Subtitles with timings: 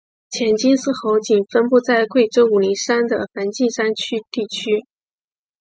[0.31, 3.93] 黔金丝猴仅分布在贵州武陵山的梵净山
[4.31, 4.83] 地区。